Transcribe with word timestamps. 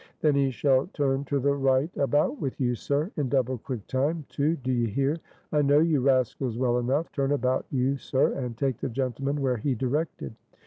"Then 0.21 0.33
he 0.33 0.49
shall 0.49 0.87
turn 0.93 1.25
to 1.25 1.39
the 1.39 1.53
right 1.53 1.95
about 1.95 2.41
with 2.41 2.59
you, 2.59 2.73
sir; 2.73 3.11
in 3.17 3.29
double 3.29 3.59
quick 3.59 3.85
time 3.85 4.25
too; 4.29 4.55
do 4.55 4.71
ye 4.71 4.87
hear? 4.89 5.17
I 5.51 5.61
know 5.61 5.77
you 5.77 6.01
rascals 6.01 6.57
well 6.57 6.79
enough. 6.79 7.11
Turn 7.11 7.33
about, 7.33 7.67
you 7.69 7.97
sir, 7.97 8.33
and 8.33 8.57
take 8.57 8.79
the 8.79 8.89
gentleman 8.89 9.39
where 9.39 9.57
he 9.57 9.75
directed." 9.75 10.33